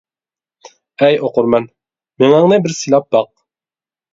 ئەي 1.03 1.17
ئوقۇرمەن، 1.27 1.67
مېڭەڭنى 2.25 2.61
بىر 2.65 2.77
سىلاپ 2.81 3.09
باق! 3.17 3.29